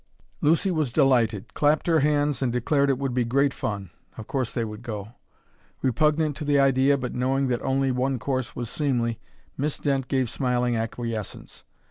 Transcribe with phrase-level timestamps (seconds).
[0.41, 4.51] Lucy was delighted, clapped her hands, and declared it would be great fun of course
[4.51, 5.09] they would go.
[5.83, 9.19] Repugnant to the idea but knowing that only one course was seemly,
[9.57, 11.65] Miss Dent gave smiling acquiescence.